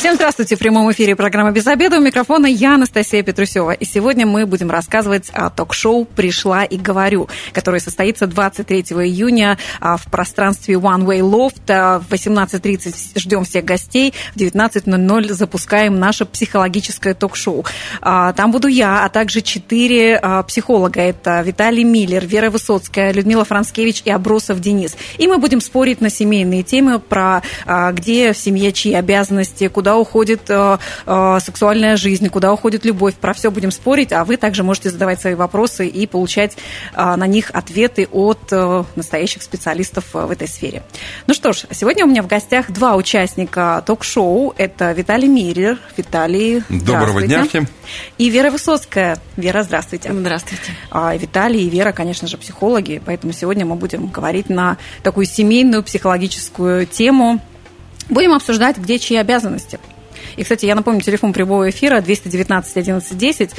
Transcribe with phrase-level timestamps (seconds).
[0.00, 0.56] Всем здравствуйте.
[0.56, 1.98] В прямом эфире программа «Без обеда».
[1.98, 3.72] У микрофона я, Анастасия Петрусева.
[3.72, 9.98] И сегодня мы будем рассказывать о ток-шоу «Пришла и говорю», которое состоится 23 июня а,
[9.98, 11.60] в пространстве One Way Loft.
[11.68, 14.14] А, в 18.30 ждем всех гостей.
[14.34, 17.66] В 19.00 запускаем наше психологическое ток-шоу.
[18.00, 21.02] А, там буду я, а также четыре психолога.
[21.02, 24.96] Это Виталий Миллер, Вера Высоцкая, Людмила Францкевич и Абросов Денис.
[25.18, 27.42] И мы будем спорить на семейные темы про
[27.92, 33.14] где в семье чьи обязанности, куда куда уходит э, э, сексуальная жизнь, куда уходит любовь.
[33.14, 36.56] Про все будем спорить, а вы также можете задавать свои вопросы и получать
[36.94, 40.84] э, на них ответы от э, настоящих специалистов э, в этой сфере.
[41.26, 44.54] Ну что ж, сегодня у меня в гостях два участника ток-шоу.
[44.56, 45.78] Это Виталий Мирер.
[45.96, 47.66] Виталий, Доброго дня всем.
[48.16, 49.18] И Вера Высоцкая.
[49.36, 50.12] Вера, здравствуйте.
[50.12, 50.72] Здравствуйте.
[50.92, 55.82] А, Виталий и Вера, конечно же, психологи, поэтому сегодня мы будем говорить на такую семейную
[55.82, 57.40] психологическую тему
[58.10, 59.78] Будем обсуждать, где чьи обязанности.
[60.36, 63.50] И, кстати, я напомню, телефон прямого эфира 219 11 10.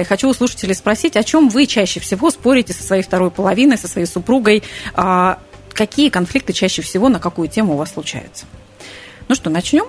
[0.00, 3.76] И хочу у слушателей спросить, о чем вы чаще всего спорите со своей второй половиной,
[3.76, 4.62] со своей супругой?
[4.94, 5.38] А,
[5.72, 8.46] какие конфликты чаще всего, на какую тему у вас случаются?
[9.28, 9.84] Ну что, начнем?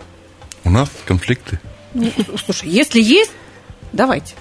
[0.64, 1.60] У нас конфликты.
[1.94, 2.12] Ну,
[2.44, 3.32] слушай, если есть,
[3.94, 4.36] давайте.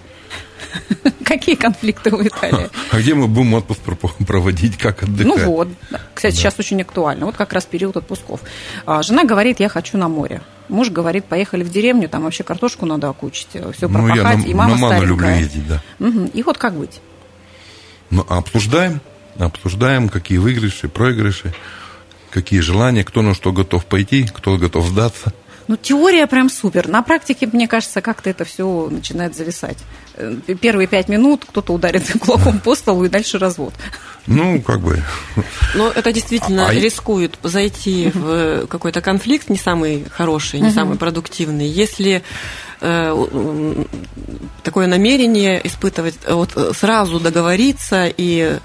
[1.24, 2.68] Какие конфликты у Италии?
[2.90, 3.80] А где мы будем отпуск
[4.26, 5.26] проводить, как отдыхать?
[5.26, 5.68] Ну вот.
[6.14, 6.40] Кстати, да.
[6.40, 7.26] сейчас очень актуально.
[7.26, 8.40] Вот как раз период отпусков.
[8.86, 10.42] А, жена говорит, я хочу на море.
[10.68, 14.42] Муж говорит, поехали в деревню, там вообще картошку надо окучить, все пропахать, ну, я на,
[14.42, 15.06] и мама на старенькая.
[15.06, 15.82] люблю ездить, да.
[15.98, 16.30] Угу.
[16.34, 17.00] И вот как быть?
[18.10, 19.00] Ну, обсуждаем,
[19.38, 21.54] обсуждаем, какие выигрыши, проигрыши,
[22.30, 25.32] какие желания, кто на что готов пойти, кто готов сдаться.
[25.68, 26.88] Ну, теория прям супер.
[26.88, 29.76] На практике, мне кажется, как-то это все начинает зависать.
[30.14, 33.74] Э, первые пять минут кто-то ударит кулаком по столу, и дальше развод.
[34.26, 35.02] Ну, как бы.
[35.74, 36.74] Но это действительно а...
[36.74, 42.22] рискует зайти в какой-то конфликт не самый хороший, не самый продуктивный, если
[44.68, 48.58] такое намерение испытывать, э, вот э, сразу договориться и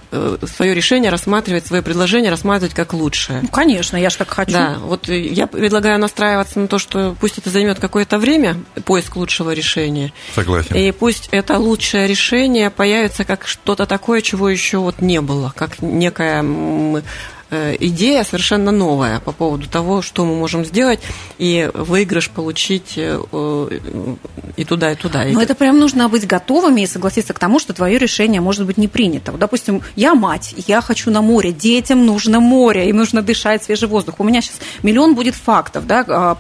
[0.56, 3.40] свое решение рассматривать, свое предложение рассматривать как лучшее.
[3.42, 4.52] Ну, конечно, я же так хочу.
[4.52, 9.52] Да, вот я предлагаю настраиваться на то, что пусть это займет какое-то время, поиск лучшего
[9.52, 10.14] решения.
[10.36, 10.76] Согласен.
[10.76, 15.82] И пусть это лучшее решение появится как что-то такое, чего еще вот не было, как
[15.82, 16.44] некая
[16.94, 17.02] Э,
[17.80, 21.00] идея совершенно новая по поводу того, что мы можем сделать
[21.38, 23.70] и выигрыш получить э,
[24.56, 25.24] и туда, и туда.
[25.26, 28.78] Но это прям нужно быть готовыми и согласиться к тому, что твое решение может быть
[28.78, 29.32] не принято.
[29.32, 33.88] Вот, допустим, я мать, я хочу на море, детям нужно море, им нужно дышать свежий
[33.88, 34.16] воздух.
[34.20, 36.38] У меня сейчас миллион будет фактов, да, а,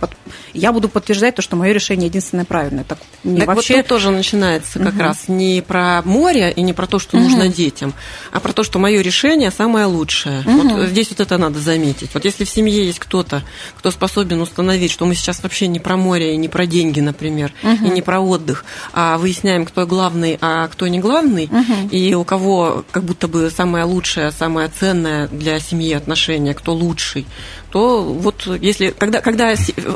[0.53, 2.83] я буду подтверждать то, что мое решение единственное правильное.
[2.83, 3.77] Так, не так вообще...
[3.77, 5.01] вот тоже начинается как угу.
[5.01, 7.25] раз не про море и не про то, что угу.
[7.25, 7.93] нужно детям,
[8.31, 10.41] а про то, что мое решение самое лучшее.
[10.41, 10.69] Угу.
[10.69, 12.13] Вот здесь вот это надо заметить.
[12.13, 13.43] Вот если в семье есть кто-то,
[13.77, 17.53] кто способен установить, что мы сейчас вообще не про море и не про деньги, например,
[17.63, 17.85] угу.
[17.85, 21.89] и не про отдых, а выясняем, кто главный, а кто не главный, угу.
[21.91, 27.25] и у кого как будто бы самое лучшее, самое ценное для семьи отношение, кто лучший,
[27.73, 29.55] то вот если когда, когда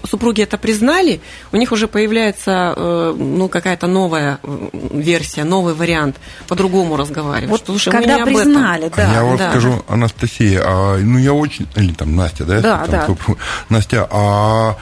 [0.10, 1.22] супруги это признали,
[1.52, 4.40] у них уже появляется э, ну, какая-то новая
[4.92, 6.16] версия, новый вариант,
[6.48, 7.52] по-другому разговаривать.
[7.52, 9.14] Вот Слушай, когда признали, да.
[9.14, 9.52] Я вот да.
[9.52, 12.62] скажу, Анастасия, а, ну я очень, или там Настя, да?
[12.62, 13.36] Да, там, да.
[13.70, 14.76] Настя, а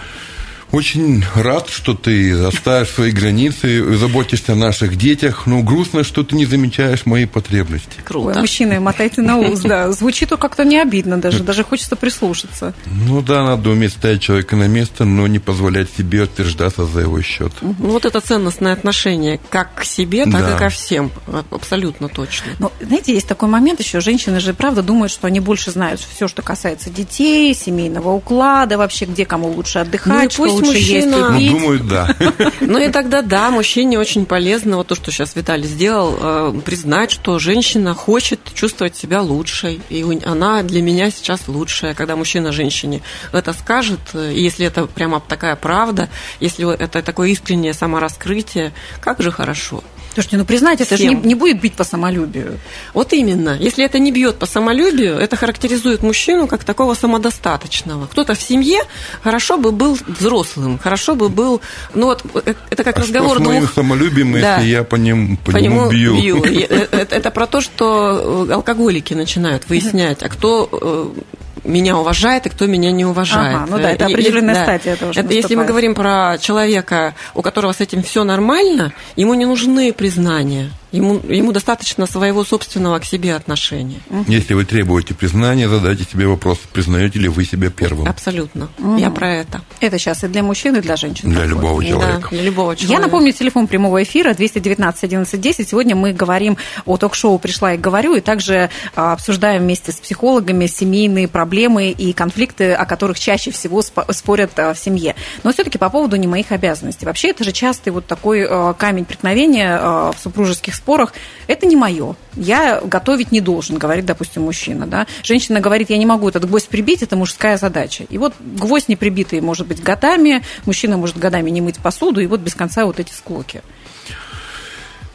[0.75, 6.35] очень рад, что ты оставишь свои границы, заботишься о наших детях, но грустно, что ты
[6.35, 8.01] не замечаешь мои потребности.
[8.03, 8.35] Круто.
[8.35, 9.91] Ой, мужчины, мотайте на ус, да.
[9.91, 12.73] Звучит как-то не обидно даже, даже хочется прислушаться.
[12.85, 17.21] Ну да, надо уметь ставить человека на место, но не позволять себе утверждаться за его
[17.21, 17.53] счет.
[17.61, 20.55] Ну вот это ценностное отношение как к себе, так да.
[20.55, 21.11] и ко всем.
[21.51, 22.47] Абсолютно точно.
[22.59, 26.27] Но, знаете, есть такой момент еще, женщины же, правда, думают, что они больше знают все,
[26.27, 31.29] что касается детей, семейного уклада, вообще где кому лучше отдыхать, ну, пусть мужчина...
[31.31, 32.15] Ну, думаю, да.
[32.61, 37.11] Ну и тогда, да, мужчине очень полезно, вот то, что сейчас Виталий сделал, э, признать,
[37.11, 41.93] что женщина хочет чувствовать себя лучшей, и она для меня сейчас лучшая.
[41.93, 43.01] Когда мужчина женщине
[43.31, 46.09] это скажет, э, если это прямо такая правда,
[46.39, 49.83] если это такое искреннее самораскрытие, как же хорошо.
[50.15, 52.57] Слушайте, ну признать, это же не, не будет бить по самолюбию.
[52.93, 53.57] Вот именно.
[53.59, 58.07] Если это не бьет по самолюбию, это характеризует мужчину как такого самодостаточного.
[58.07, 58.79] Кто-то в семье
[59.21, 61.59] хорошо бы был взрослым, хорошо бы был...
[61.93, 64.55] Ну вот, э, это как а разговор что с моим самолюбием, да.
[64.55, 66.15] если я по, ним, по, по нему бью?
[66.15, 66.43] бью.
[66.45, 71.13] Это, э, это про то, что алкоголики начинают выяснять, а кто
[71.63, 73.55] меня уважает и кто меня не уважает.
[73.55, 75.09] Ага, ну да, это определенная и, стадия да.
[75.11, 79.93] это, Если мы говорим про человека, у которого с этим все нормально, ему не нужны
[79.93, 80.71] признания.
[80.95, 83.99] Ему, ему достаточно своего собственного к себе отношения.
[84.27, 88.07] Если вы требуете признания, задайте себе вопрос, признаете ли вы себя первым.
[88.07, 88.69] Абсолютно.
[88.79, 88.97] Угу.
[88.97, 89.61] Я про это.
[89.81, 91.29] Это сейчас и для мужчин, и для женщин.
[91.29, 91.49] Для такое.
[91.49, 92.21] любого человека.
[92.21, 92.93] Да, для любого человека.
[92.93, 95.69] Я напомню, телефон прямого эфира 219 11 10.
[95.69, 100.65] Сегодня мы говорим о ток-шоу «Пришла и говорю», и также а, обсуждаем вместе с психологами
[100.67, 105.15] семейные проблемы и конфликты, о которых чаще всего спорят а, в семье.
[105.43, 107.05] Но все-таки по поводу не моих обязанностей.
[107.05, 111.13] Вообще, это же частый вот такой а, камень преткновения в супружеских спорах.
[111.47, 112.15] Это не мое.
[112.35, 114.85] Я готовить не должен, говорит, допустим, мужчина.
[114.85, 115.07] Да?
[115.23, 118.05] Женщина говорит, я не могу этот гвоздь прибить, это мужская задача.
[118.09, 122.27] И вот гвоздь не прибитый может быть годами, мужчина может годами не мыть посуду, и
[122.27, 123.63] вот без конца вот эти склоки.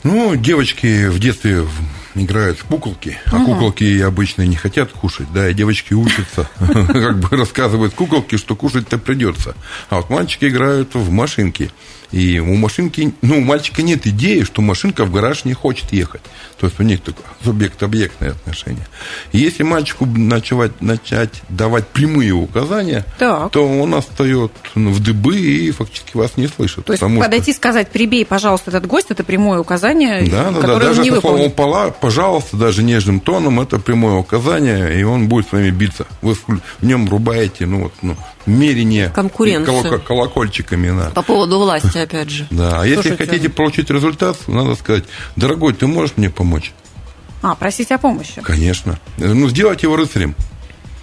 [0.03, 1.65] Ну, девочки в детстве
[2.17, 3.53] играют в куколки, а угу.
[3.53, 8.99] куколки обычно не хотят кушать, да, и девочки учатся, как бы рассказывают куколки, что кушать-то
[8.99, 9.55] придется.
[9.89, 11.71] А вот мальчики играют в машинки.
[12.13, 16.23] И у машинки, ну, у мальчика нет идеи, что машинка в гараж не хочет ехать.
[16.61, 18.87] То есть у них такое субъект-объектное отношение.
[19.33, 23.51] И если мальчику начать, начать давать прямые указания, так.
[23.51, 26.85] то он остается в дыбы и фактически вас не слышит.
[26.85, 27.61] То есть подойти что...
[27.61, 31.57] сказать, прибей, пожалуйста, этот гость, это прямое указание, да, да, которое да, даже не выполнит.
[31.57, 36.07] Пола, пожалуйста, даже нежным тоном, это прямое указание, и он будет с вами биться.
[36.21, 38.17] Вы в нем рубаете, ну, вот, ну,
[38.47, 40.01] мерение Конкуренцию.
[40.01, 40.91] колокольчиками.
[40.91, 41.11] Да.
[41.11, 42.47] По поводу власти, опять же.
[42.51, 45.05] Да, а если хотите получить результат, надо сказать,
[45.37, 46.50] дорогой, ты можешь мне помочь?
[47.43, 48.41] А, просить о помощи.
[48.43, 48.99] Конечно.
[49.17, 50.35] Ну, сделать его рыцарем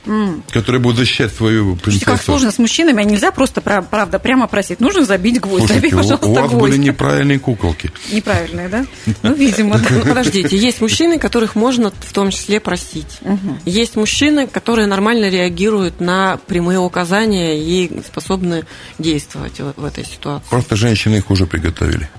[0.08, 0.42] mm.
[0.52, 2.06] который будет защищать свою принцессу.
[2.06, 4.80] как сложно с мужчинами, а нельзя просто, правда, прямо просить.
[4.80, 5.66] Нужно забить гвоздь.
[5.68, 6.72] Слушайте, Забей, пожалуйста, у вас гвоздь.
[6.74, 7.92] были неправильные куколки.
[8.12, 8.86] Неправильные, да?
[9.24, 9.78] Ну, видимо.
[9.78, 13.20] Ну, подождите, есть мужчины, которых можно в том числе просить.
[13.66, 18.66] Есть мужчины, которые нормально реагируют на прямые указания и способны
[18.98, 20.48] действовать в этой ситуации.
[20.50, 22.10] Просто женщины их уже приготовили.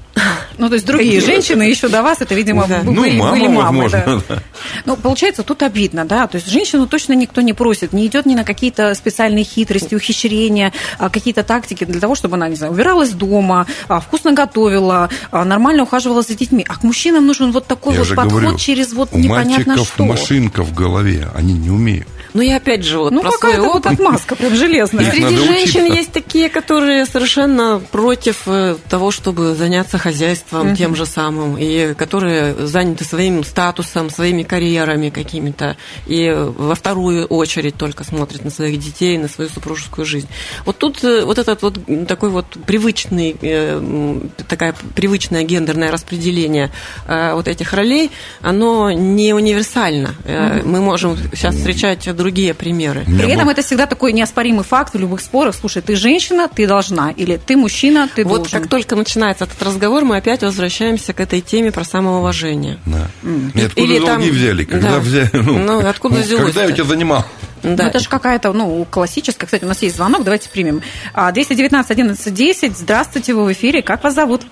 [0.58, 2.80] Ну, то есть другие женщины еще до вас, это, видимо, да.
[2.80, 3.82] были, ну, мама, были мамы.
[3.82, 4.36] Возможно, да.
[4.36, 4.42] Да.
[4.84, 8.34] Ну, получается, тут обидно, да, то есть женщину точно никто не просит, не идет ни
[8.34, 13.10] на какие-то специальные хитрости, ухищрения, а какие-то тактики для того, чтобы она, не знаю, убиралась
[13.10, 16.64] дома, а, вкусно готовила, а, нормально ухаживала за детьми.
[16.68, 20.02] А к мужчинам нужен вот такой Я вот подход говорю, через вот непонятно что.
[20.02, 22.08] У мальчиков машинка в голове, они не умеют.
[22.38, 23.84] Ну и опять же, вот ну, про свой опыт.
[23.84, 25.10] вот отмазка прям железная.
[25.10, 30.76] Среди женщин есть такие, которые совершенно против э, того, чтобы заняться хозяйством угу.
[30.76, 35.76] тем же самым, и которые заняты своим статусом, своими карьерами какими-то,
[36.06, 40.28] и во вторую очередь только смотрят на своих детей, на свою супружескую жизнь.
[40.64, 46.70] Вот тут э, вот этот вот такой вот привычный, э, такая привычное гендерное распределение
[47.08, 48.12] вот этих ролей,
[48.42, 50.10] оно не универсально.
[50.24, 50.68] Угу.
[50.68, 53.04] Мы можем сейчас встречать другие примеры.
[53.06, 55.54] При этом это всегда такой неоспоримый факт в любых спорах.
[55.54, 57.10] Слушай, ты женщина, ты должна.
[57.10, 58.60] Или ты мужчина, ты вот должен.
[58.60, 62.78] как только начинается этот разговор, мы опять возвращаемся к этой теме про самоуважение.
[62.84, 63.08] Да.
[63.22, 63.58] Mm.
[63.58, 64.36] И откуда Или долги там...
[64.36, 64.64] взяли?
[64.64, 64.98] Когда да.
[64.98, 65.30] взяли?
[65.32, 67.24] Ну, ну откуда ну, взялось Когда я тебя занимал?
[67.62, 67.84] Да.
[67.84, 69.46] Ну, это же какая-то, ну, классическая.
[69.46, 70.82] Кстати, у нас есть звонок, давайте примем.
[71.14, 72.76] 219 11 10.
[72.76, 73.80] Здравствуйте, вы в эфире.
[73.82, 74.42] Как вас зовут?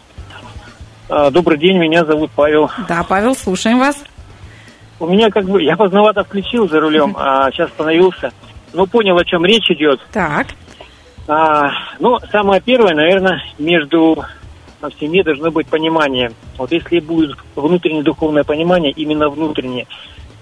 [1.11, 2.71] А, добрый день, меня зовут Павел.
[2.89, 3.97] Да, Павел, слушаем вас.
[4.99, 8.33] У меня как бы, я поздновато включил за рулем, а сейчас остановился.
[8.73, 10.01] Ну, понял, о чем речь идет.
[10.13, 10.49] Так.
[11.29, 14.25] А, ну, самое первое, наверное, между
[14.81, 16.33] в семье должно быть понимание.
[16.59, 19.87] Вот если будет внутреннее духовное понимание, именно внутреннее,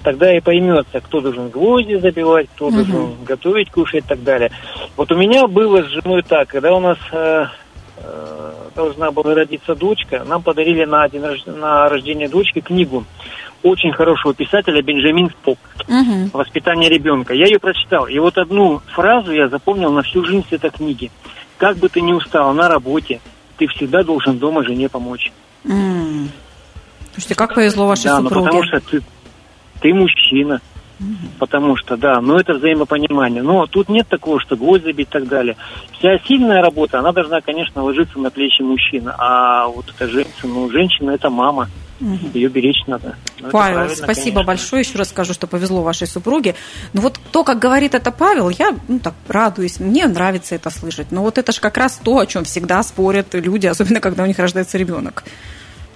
[0.03, 2.77] тогда и поймется, кто должен гвозди забивать, кто угу.
[2.77, 4.51] должен готовить, кушать и так далее.
[4.97, 7.47] Вот у меня было с женой так, когда у нас э,
[7.97, 13.05] э, должна была родиться дочка, нам подарили на, день, на рождение дочки книгу
[13.65, 16.31] очень хорошего писателя Бенджамин Спок угу.
[16.33, 17.35] «Воспитание ребенка».
[17.35, 21.11] Я ее прочитал, и вот одну фразу я запомнил на всю жизнь с этой книги.
[21.57, 23.21] «Как бы ты ни устал на работе,
[23.57, 25.33] ты всегда должен дома жене помочь».
[25.65, 26.29] Mm.
[27.15, 28.45] Слушайте, как повезло вашей да, супруге.
[28.45, 29.03] Да, потому что ты,
[29.81, 30.61] ты мужчина.
[31.39, 33.43] Потому что, да, ну это взаимопонимание.
[33.43, 35.57] Но тут нет такого, что гвоздь забить и так далее.
[35.93, 39.13] Вся сильная работа, она должна, конечно, ложиться на плечи мужчины.
[39.19, 41.69] А вот эта женщина, ну, женщина это мама.
[42.01, 42.31] Угу.
[42.35, 43.17] Ее беречь надо.
[43.41, 44.45] Ну, Павел, спасибо конечно.
[44.45, 44.83] большое.
[44.83, 46.55] Еще раз скажу, что повезло вашей супруге.
[46.93, 49.79] Но вот то, как говорит это Павел, я ну, так радуюсь.
[49.79, 51.13] Мне нравится это слышать.
[51.13, 54.27] Но вот это же как раз то, о чем всегда спорят люди, особенно когда у
[54.27, 55.25] них рождается ребенок.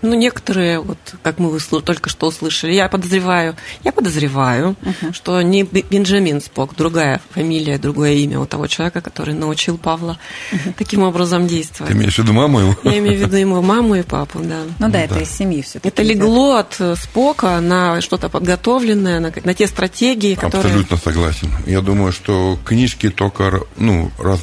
[0.03, 5.13] Ну, некоторые, вот как мы только что услышали, я подозреваю, я подозреваю, uh-huh.
[5.13, 10.19] что не Бенджамин Спок, другая фамилия, другое имя у того человека, который научил Павла
[10.53, 10.75] uh-huh.
[10.77, 11.93] таким образом действовать.
[11.93, 12.77] Ты имеешь в виду маму его?
[12.85, 14.63] Я имею в виду его маму и папу, да.
[14.79, 19.21] Ну, ну да, это из семьи все Это легло от э, Спока на что-то подготовленное,
[19.21, 20.61] на, на те стратегии, которые...
[20.61, 21.51] Абсолютно согласен.
[21.67, 24.41] Я думаю, что книжки только, ну, раз,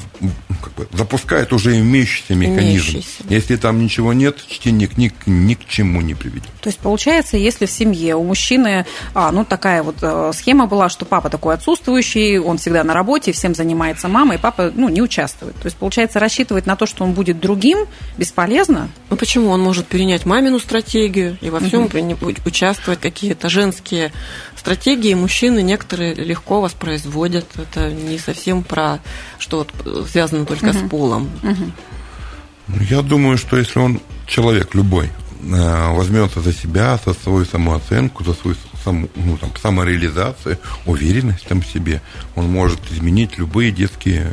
[0.62, 2.90] как бы запускает уже имеющийся механизм.
[2.90, 3.24] Имеющийся.
[3.30, 5.14] Если там ничего нет, чтение книг
[5.46, 6.50] ни к чему не приведет.
[6.62, 10.90] То есть, получается, если в семье у мужчины, а, ну, такая вот э, схема была,
[10.90, 15.02] что папа такой отсутствующий, он всегда на работе, всем занимается мама, и папа, ну, не
[15.02, 15.56] участвует.
[15.56, 17.86] То есть, получается, рассчитывать на то, что он будет другим,
[18.18, 18.90] бесполезно.
[19.10, 19.50] Ну почему?
[19.50, 22.34] Он может перенять мамину стратегию и во всем угу.
[22.46, 23.00] участвовать.
[23.00, 24.12] Какие-то женские
[24.56, 27.46] стратегии мужчины некоторые легко воспроизводят.
[27.56, 29.00] Это не совсем про
[29.38, 30.78] что вот связано только угу.
[30.78, 31.30] с полом.
[31.44, 32.84] Угу.
[32.90, 35.10] Я думаю, что если он человек любой, э,
[35.46, 41.68] возьмется за себя, за свою самооценку, за свою саму, ну, там, самореализацию, уверенность там в
[41.68, 42.02] себе,
[42.36, 44.32] он может изменить любые детские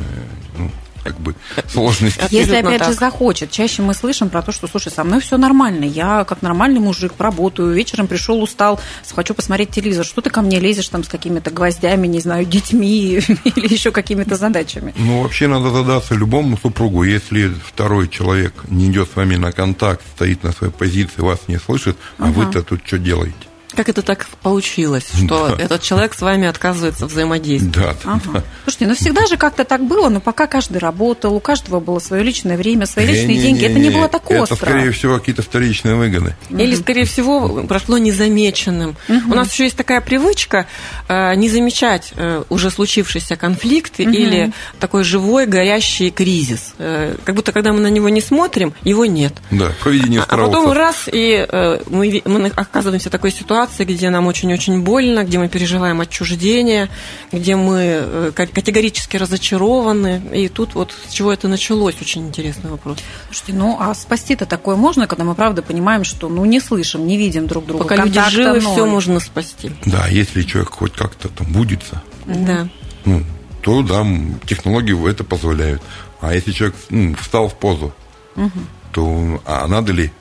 [0.57, 0.71] ну,
[1.03, 1.35] как бы
[1.67, 2.21] сложности.
[2.29, 2.89] Если, опять так.
[2.89, 3.51] же, захочет.
[3.51, 7.13] Чаще мы слышим про то, что, слушай, со мной все нормально, я как нормальный мужик
[7.17, 8.79] работаю, вечером пришел, устал,
[9.13, 13.19] хочу посмотреть телевизор, что ты ко мне лезешь там с какими-то гвоздями, не знаю, детьми
[13.43, 14.93] или еще какими-то задачами?
[14.97, 20.03] Ну, вообще надо задаться любому супругу, если второй человек не идет с вами на контакт,
[20.15, 23.52] стоит на своей позиции, вас не слышит, а вы-то тут что делаете?
[23.75, 25.63] Как это так получилось, что да.
[25.63, 27.97] этот человек с вами отказывается взаимодействовать?
[28.03, 28.21] Да, ага.
[28.33, 28.43] да.
[28.63, 32.23] Слушайте, ну всегда же как-то так было, но пока каждый работал, у каждого было свое
[32.23, 34.55] личное время, свои не, личные не, деньги, не, это не было так остро.
[34.55, 36.35] Это, скорее всего, какие-то вторичные выгоды.
[36.49, 38.95] Или, скорее всего, прошло незамеченным.
[39.09, 39.31] Угу.
[39.31, 40.67] У нас еще есть такая привычка
[41.07, 44.09] э, не замечать э, уже случившийся конфликт угу.
[44.09, 46.73] или такой живой, горящий кризис.
[46.77, 49.33] Э, как будто, когда мы на него не смотрим, его нет.
[49.51, 54.09] Да, поведение А потом раз, и э, мы, мы оказываемся в такой ситуации, ситуации, где
[54.09, 56.89] нам очень-очень больно, где мы переживаем отчуждение,
[57.31, 60.21] где мы э, категорически разочарованы.
[60.33, 62.97] И тут вот с чего это началось, очень интересный вопрос.
[63.27, 67.17] Слушайте, ну а спасти-то такое можно, когда мы правда понимаем, что ну не слышим, не
[67.17, 67.83] видим друг друга.
[67.83, 69.71] Пока люди живы, все можно спасти.
[69.85, 72.67] Да, если человек хоть как-то там будется, да.
[73.05, 73.23] ну,
[73.61, 74.05] то да,
[74.45, 75.81] технологии это позволяют.
[76.21, 77.93] А если человек ну, встал в позу,
[78.35, 78.59] угу.
[78.91, 80.11] то а надо ли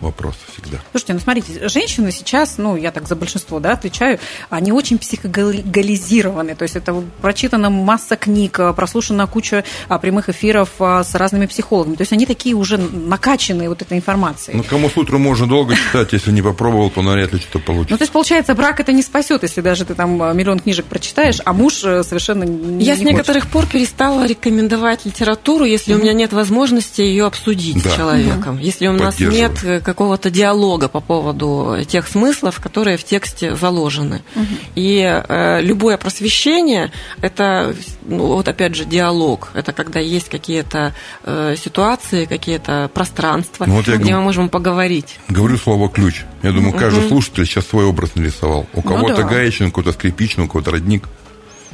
[0.00, 0.78] вопрос всегда.
[0.90, 4.18] Слушайте, ну смотрите, женщины сейчас, ну я так за большинство, да, отвечаю,
[4.50, 11.04] они очень психогализированы, то есть это прочитана масса книг, прослушана куча а, прямых эфиров а,
[11.04, 14.56] с разными психологами, то есть они такие уже накачанные вот этой информацией.
[14.56, 17.92] Ну кому с утра можно долго читать, если не попробовал, то навряд ли что-то получится.
[17.92, 21.40] Ну то есть получается, брак это не спасет, если даже ты там миллион книжек прочитаешь,
[21.44, 23.52] а муж э, совершенно не Я не с некоторых хочет.
[23.52, 25.98] пор перестала рекомендовать литературу, если mm-hmm.
[25.98, 27.90] у меня нет возможности ее обсудить да.
[27.90, 28.62] с человеком, mm-hmm.
[28.62, 34.22] если у нас нет э, какого-то диалога по поводу тех смыслов, которые в тексте заложены.
[34.34, 34.44] Угу.
[34.74, 36.90] И э, любое просвещение
[37.22, 39.50] это, ну, вот опять же, диалог.
[39.54, 45.20] Это когда есть какие-то э, ситуации, какие-то пространства, ну, вот где мы можем поговорить.
[45.28, 46.24] Говорю слово ключ.
[46.42, 47.08] Я думаю, каждый угу.
[47.08, 48.66] слушатель сейчас свой образ нарисовал.
[48.72, 49.34] У ну кого-то ну, да.
[49.34, 51.04] гаечный, у кого-то скрипичный, у кого-то родник.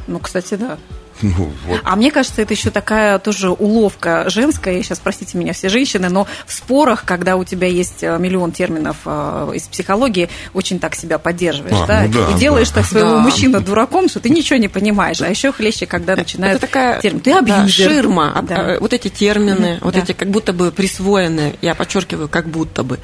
[0.07, 0.76] Ну, кстати, да.
[1.23, 1.81] Ну, вот.
[1.85, 4.83] А мне кажется, это еще такая тоже уловка женская.
[4.83, 8.97] Сейчас простите меня все женщины, но в спорах, когда у тебя есть э, миллион терминов
[9.05, 12.05] э, из психологии, очень так себя поддерживаешь, а, да?
[12.07, 12.35] Ну да?
[12.35, 12.76] И делаешь да.
[12.76, 13.19] так своего да.
[13.19, 15.21] мужчину дураком, что ты ничего не понимаешь.
[15.21, 17.21] А еще хлеще, когда начинают это такая термин.
[17.21, 17.88] Ты абьюзер.
[17.88, 18.45] Да, ширма.
[18.49, 18.75] Да.
[18.75, 20.00] Э, вот эти термины, вот да.
[20.00, 22.99] эти как будто бы присвоенные, я подчеркиваю, как будто бы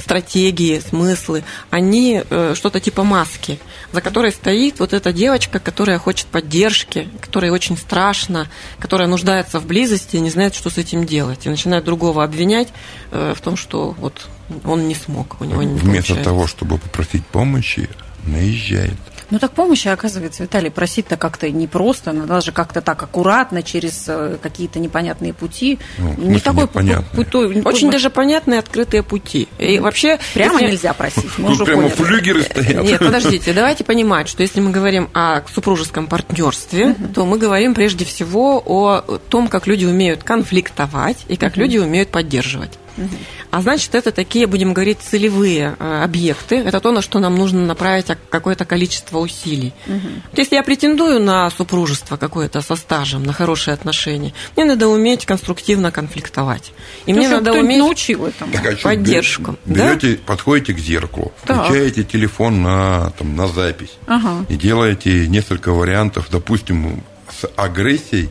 [0.00, 2.22] стратегии, смыслы, они
[2.54, 3.58] что-то типа маски,
[3.92, 8.48] за которой стоит вот эта девочка, которая хочет поддерживать поддержки, которой очень страшно,
[8.78, 11.46] которая нуждается в близости и не знает, что с этим делать.
[11.46, 12.68] И начинает другого обвинять
[13.10, 14.28] э, в том, что вот
[14.64, 16.24] он не смог, у него не Вместо получается.
[16.24, 17.88] того, чтобы попросить помощи,
[18.24, 18.98] наезжает.
[19.30, 24.38] Ну так помощи, оказывается, Виталий, просить-то как-то непросто, надо даже как-то так аккуратно, через э,
[24.42, 25.78] какие-то непонятные пути.
[25.98, 27.34] Ну, не такой путь.
[27.64, 29.48] Очень даже понятные открытые пути.
[29.58, 30.18] И вообще...
[30.34, 30.72] Прямо если...
[30.72, 31.38] нельзя просить.
[31.38, 31.94] Мы Тут прямо поняли.
[31.94, 32.84] флюгеры стоят.
[32.84, 38.04] Нет, подождите, давайте понимать, что если мы говорим о супружеском партнерстве, то мы говорим прежде
[38.04, 42.78] всего о том, как люди умеют конфликтовать и как люди умеют поддерживать.
[43.50, 46.56] А значит, это такие, будем говорить, целевые э, объекты.
[46.56, 49.72] Это то, на что нам нужно направить какое-то количество усилий.
[49.86, 50.08] Угу.
[50.30, 55.26] Вот если я претендую на супружество какое-то со стажем, на хорошие отношения, мне надо уметь
[55.26, 56.72] конструктивно конфликтовать.
[57.06, 58.52] И ну, мне надо уметь научил этому.
[58.52, 59.56] Так, а поддержку.
[59.64, 60.18] Берете, да?
[60.26, 61.64] подходите к зеркалу, так.
[61.64, 64.44] включаете телефон на, там, на запись ага.
[64.48, 68.30] и делаете несколько вариантов, допустим, с агрессией,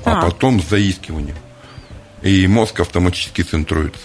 [0.00, 0.16] а так.
[0.16, 1.36] а потом с заискиванием
[2.22, 4.00] и мозг автоматически центруется.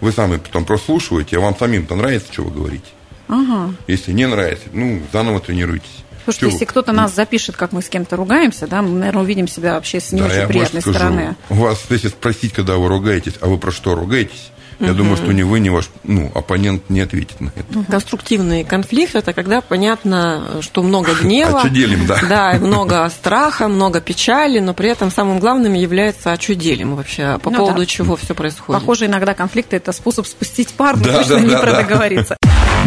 [0.00, 2.86] Вы сами потом прослушиваете, а вам самим-то нравится, что вы говорите.
[3.26, 3.74] Ага.
[3.86, 6.04] Если не нравится, ну, заново тренируйтесь.
[6.24, 9.48] Слушайте, что если кто-то нас запишет, как мы с кем-то ругаемся, да, мы, наверное, увидим
[9.48, 11.36] себя вообще с не да, очень приятной скажу, стороны.
[11.48, 15.32] У вас, если спросить, когда вы ругаетесь, а вы про что ругаетесь, Я думаю, что
[15.32, 17.84] ни вы, ни ваш ну, оппонент не ответит на это.
[17.90, 21.60] Конструктивный конфликт– это когда понятно, что много гнева.
[21.60, 22.18] Очуделим, да.
[22.28, 27.56] Да, много страха, много печали, но при этом самым главным является очуделим вообще, по Ну
[27.58, 27.86] поводу да.
[27.86, 28.80] чего все происходит.
[28.80, 31.82] Похоже, иногда конфликты– это способ спустить пар, но Да, точно да, не да, про да.
[31.82, 32.36] договориться.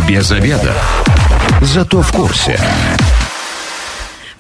[0.07, 0.73] Без обеда.
[1.61, 2.57] Зато в курсе.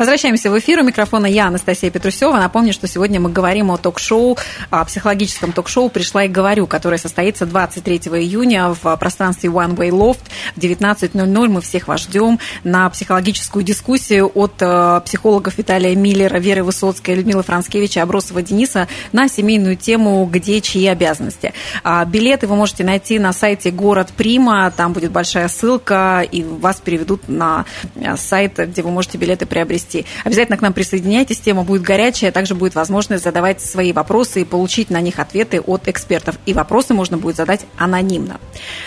[0.01, 0.79] Возвращаемся в эфир.
[0.79, 2.35] У микрофона я, Анастасия Петрусева.
[2.37, 4.35] Напомню, что сегодня мы говорим о ток-шоу,
[4.71, 10.21] о психологическом ток-шоу «Пришла и говорю», которое состоится 23 июня в пространстве One Way Loft
[10.55, 11.47] в 19.00.
[11.49, 17.43] Мы всех вас ждем на психологическую дискуссию от э, психологов Виталия Миллера, Веры Высоцкой, Людмилы
[17.43, 21.53] Францкевича, Абросова Дениса на семейную тему «Где чьи обязанности?».
[21.83, 24.71] А Билеты вы можете найти на сайте «Город Прима».
[24.75, 29.90] Там будет большая ссылка, и вас переведут на э, сайт, где вы можете билеты приобрести.
[30.23, 34.89] Обязательно к нам присоединяйтесь, тема будет горячая, также будет возможность задавать свои вопросы и получить
[34.89, 36.37] на них ответы от экспертов.
[36.45, 38.39] И вопросы можно будет задать анонимно.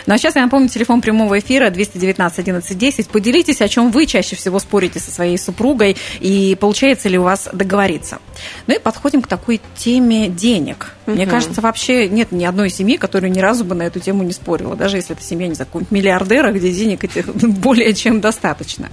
[0.06, 3.08] Ну а сейчас я напомню телефон прямого эфира 219 11 10.
[3.08, 7.48] Поделитесь, о чем вы чаще всего спорите со своей супругой и получается ли у вас
[7.52, 8.18] договориться.
[8.66, 10.92] Ну и подходим к такой теме денег.
[11.06, 11.30] Мне Мгм.
[11.30, 14.76] кажется, вообще нет ни одной семьи, которая ни разу бы на эту тему не спорила,
[14.76, 18.88] даже если это семья, не знаю, какого-нибудь миллиардера, где денег этих более чем достаточно.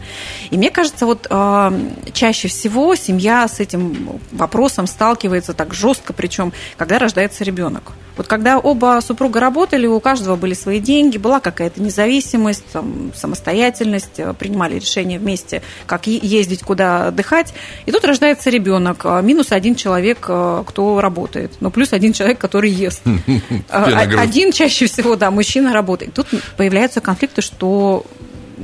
[0.49, 1.71] И мне кажется, вот э,
[2.13, 7.91] чаще всего семья с этим вопросом сталкивается так жестко, причем когда рождается ребенок.
[8.17, 14.17] Вот когда оба супруга работали, у каждого были свои деньги, была какая-то независимость, там, самостоятельность,
[14.19, 17.53] э, принимали решения вместе, как ездить, куда отдыхать.
[17.85, 22.39] И тут рождается ребенок, э, минус один человек, э, кто работает, но плюс один человек,
[22.39, 23.01] который ест.
[23.69, 23.85] А.
[24.19, 26.13] Один чаще всего, да, мужчина работает.
[26.13, 26.27] Тут
[26.57, 28.05] появляются конфликты, что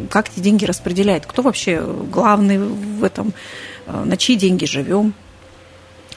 [0.10, 3.34] как эти деньги распределяет, кто вообще главный в этом,
[3.88, 5.14] э, на чьи деньги живем.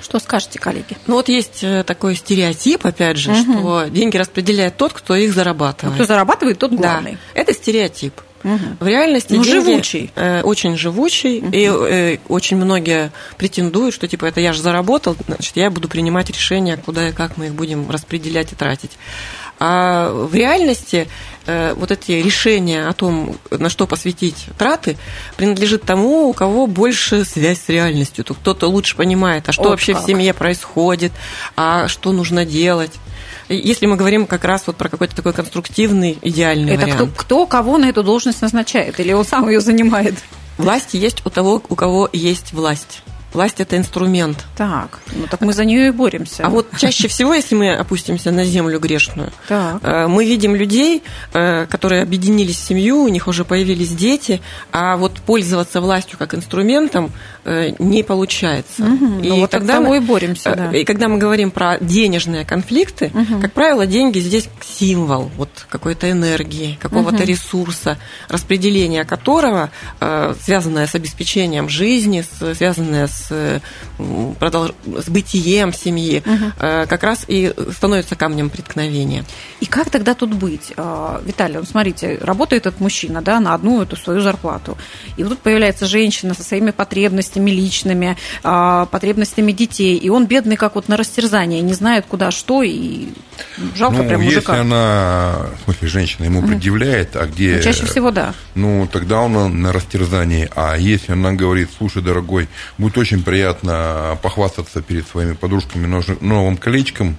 [0.00, 0.96] Что скажете, коллеги?
[1.06, 3.58] Ну вот есть э, такой стереотип, опять же, Мгм.
[3.60, 5.94] что деньги распределяет тот, кто их зарабатывает.
[5.96, 7.18] кто зарабатывает, тот Да, главный.
[7.34, 8.14] это стереотип.
[8.42, 8.76] Мгм.
[8.80, 10.11] В реальности Ну, деньги, живучий.
[10.16, 15.56] э, очень живучий, и э, очень многие претендуют, что типа это я же заработал, значит
[15.56, 18.92] я буду принимать решения, куда и как мы их будем распределять и тратить.
[19.62, 21.06] А в реальности
[21.47, 24.96] э, вот эти решения о том, на что посвятить траты,
[25.37, 28.24] принадлежит тому, у кого больше связь с реальностью.
[28.24, 30.03] То Кто-то лучше понимает, а что Вот вообще как.
[30.03, 31.12] в семье происходит,
[31.57, 32.92] а что нужно делать.
[33.50, 37.12] Если мы говорим как раз вот про какой-то такой конструктивный, идеальный Это кто, вариант.
[37.16, 39.00] кто кого на эту должность назначает?
[39.00, 40.14] Или он сам ее занимает?
[40.56, 43.02] Власть есть у того, у кого есть власть.
[43.33, 44.45] Власть это инструмент.
[44.57, 46.45] Так, ну так мы за нее и боремся.
[46.45, 49.79] А вот чаще всего, если мы опустимся на землю грешную, Так.
[49.83, 54.40] э, мы видим людей, э, которые объединились в семью, у них уже появились дети,
[54.73, 57.12] а вот пользоваться властью как инструментом
[57.45, 58.83] э, не получается.
[58.83, 60.77] Мгм, ну вот от того и боремся, да.
[60.77, 63.40] И когда мы говорим про денежные конфликты, Мгм.
[63.40, 67.25] как правило, деньги здесь символ вот какой-то энергии, какого-то Мгм.
[67.27, 69.71] ресурса, распределение которого,
[70.43, 73.61] связанное с обеспечением жизни, связанное с, э,
[73.98, 76.22] м, продолж- с бытием семьи,
[76.59, 79.24] э, как раз и становится камнем преткновения.
[79.61, 80.72] И как тогда тут быть?
[80.76, 84.76] А, Виталий, вот смотрите, работает этот мужчина да, на одну эту свою зарплату.
[85.16, 89.96] И вот тут появляется женщина со своими потребностями личными, а, потребностями детей.
[89.96, 93.09] И он бедный, как вот на растерзание, не знает, куда что, и
[93.76, 94.61] жалко ну, прям если мужика.
[94.61, 97.56] она, в смысле, женщина ему предъявляет, а где...
[97.56, 98.35] Ну, чаще всего да.
[98.54, 100.48] Ну, тогда он на растерзании.
[100.54, 105.87] А если она говорит, слушай, дорогой, будет очень приятно похвастаться перед своими подружками
[106.20, 107.16] новым колечком,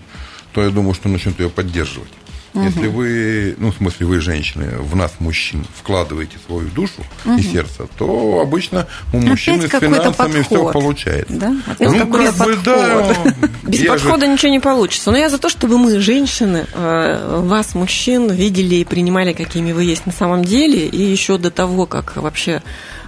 [0.53, 2.11] то я думаю, что начнут ее поддерживать.
[2.53, 7.01] Если вы, ну, в смысле, вы, женщины, в нас, мужчин, вкладываете свою душу
[7.37, 11.33] и сердце, то обычно у мужчины с финансами все получается.
[11.33, 11.55] Да?
[11.65, 13.15] Опять Ну, как бы, да.
[13.63, 15.11] Без Я же- подхода ничего не получится.
[15.11, 19.85] Но я за то, чтобы мы, женщины, э, вас, мужчин, видели и принимали, какими вы
[19.85, 22.61] есть на самом деле, и еще до того, как вообще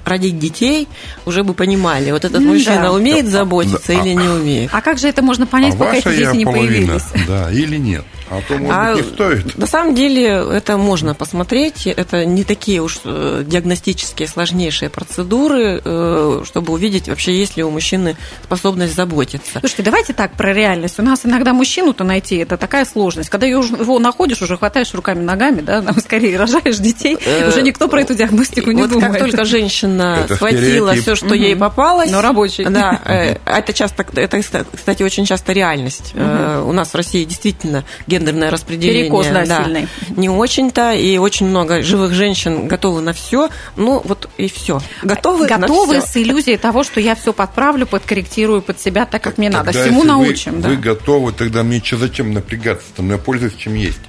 [0.06, 0.88] родить детей,
[1.26, 2.92] уже бы понимали, вот этот М, мужчина да.
[2.92, 3.94] умеет заботиться да.
[3.94, 4.70] или не умеет.
[4.74, 7.28] А как же это можно понять, а пока эти ваша дети я не половина, появились?
[7.28, 8.06] да, или нет.
[8.30, 9.58] А то, может А быть, не стоит.
[9.58, 11.88] На самом деле это можно посмотреть.
[11.88, 17.70] Это не такие уж э, диагностические сложнейшие процедуры, э, чтобы увидеть вообще есть ли у
[17.70, 19.60] мужчины способность заботиться.
[19.60, 21.00] Слушайте, давайте так про реальность.
[21.00, 23.30] У нас иногда мужчину-то найти это такая сложность.
[23.30, 28.02] Когда его находишь, уже хватаешь руками-ногами, да, там скорее рожаешь детей, Э, уже никто про
[28.02, 29.14] эту диагностику не вот думает.
[29.14, 32.66] как только женщина Это схватила все, что ей попалось, Но рабочий.
[32.66, 36.14] Да, э, это часто, это, кстати, очень часто реальность.
[36.16, 37.84] У нас в России действительно
[38.18, 39.04] гендерное распределение.
[39.04, 39.88] Перекос, да, сильный.
[40.16, 43.50] Не очень-то, и очень много живых женщин готовы на все.
[43.76, 44.82] Ну, вот и все.
[45.04, 46.08] Готовы, на Готовы всё.
[46.08, 49.66] с иллюзией того, что я все подправлю, подкорректирую под себя так, как мне надо.
[49.72, 50.62] Тогда, Всему если вы- научим.
[50.62, 50.82] Вы, да.
[50.82, 52.86] готовы, тогда мне что, зачем напрягаться?
[52.96, 54.00] Там я пользуюсь чем есть.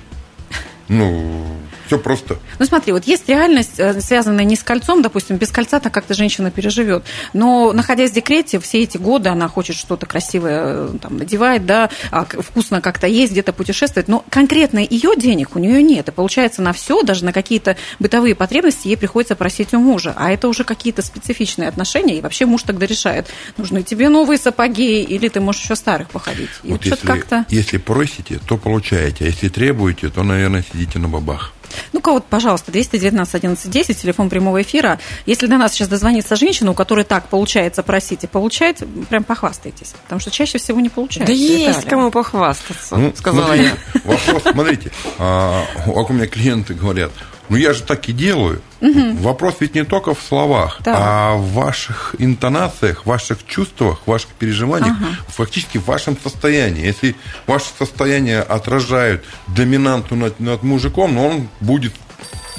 [0.89, 1.47] Ну,
[1.87, 2.39] все просто.
[2.59, 6.15] Ну смотри, вот есть реальность, э, связанная не с кольцом, допустим, без кольца так как-то
[6.15, 7.05] женщина переживет.
[7.33, 11.91] Но находясь в декрете, все эти годы она хочет что-то красивое э, там, надевать, да,
[12.11, 14.09] а вкусно как-то есть, где-то путешествовать.
[14.09, 16.09] Но конкретно ее денег у нее нет.
[16.09, 20.15] И получается на все, даже на какие-то бытовые потребности ей приходится просить у мужа.
[20.17, 22.19] А это уже какие-то специфичные отношения.
[22.19, 26.51] И вообще муж тогда решает, нужны тебе новые сапоги или ты можешь еще старых походить.
[26.63, 27.45] И вот если, как-то...
[27.49, 29.25] если просите, то получаете.
[29.25, 31.54] А если требуете, то, наверное, сидите на бабах.
[31.93, 34.99] Ну-ка вот, пожалуйста, 219 11 10, телефон прямого эфира.
[35.27, 39.95] Если до нас сейчас дозвонится женщина, у которой так получается просить и получать, прям похвастайтесь.
[40.05, 41.33] Потому что чаще всего не получается.
[41.33, 44.01] Да есть кому похвастаться, ну, сказала смотрите, я.
[44.05, 47.13] Вопрос, смотрите, а, у меня клиенты говорят,
[47.49, 48.61] ну я же так и делаю.
[48.81, 49.15] Угу.
[49.21, 50.95] Вопрос ведь не только в словах, да.
[50.97, 55.17] а в ваших интонациях, ваших чувствах, ваших переживаниях, ага.
[55.29, 56.85] фактически в вашем состоянии.
[56.85, 61.95] Если ваше состояние отражает доминанту над, над мужиком, ну, он будет